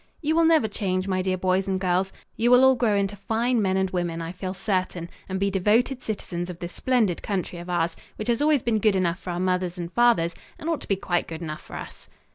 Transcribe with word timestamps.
"You 0.19 0.35
will 0.35 0.45
never 0.45 0.67
change, 0.67 1.07
my 1.07 1.21
dear 1.21 1.37
boys 1.37 1.67
and 1.67 1.79
girls. 1.79 2.11
You 2.35 2.49
will 2.49 2.65
all 2.65 2.73
grow 2.73 2.95
into 2.95 3.15
fine 3.15 3.61
men 3.61 3.77
and 3.77 3.91
women, 3.91 4.19
I 4.19 4.31
feel 4.31 4.55
certain, 4.55 5.11
and 5.29 5.39
be 5.39 5.51
devoted 5.51 6.01
citizens 6.01 6.49
of 6.49 6.57
this 6.57 6.73
splendid 6.73 7.21
country 7.21 7.59
of 7.59 7.69
ours, 7.69 7.95
which 8.15 8.27
has 8.27 8.41
always 8.41 8.63
been 8.63 8.79
good 8.79 8.95
enough 8.95 9.19
for 9.19 9.29
our 9.29 9.39
mothers 9.39 9.77
and 9.77 9.93
fathers, 9.93 10.33
and 10.57 10.67
ought 10.71 10.81
to 10.81 10.87
be 10.87 10.95
quite 10.95 11.27
good 11.27 11.43
enough 11.43 11.61
for 11.61 11.75
us." 11.75 12.09